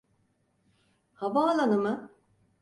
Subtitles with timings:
[1.13, 2.11] Havaalanı mı?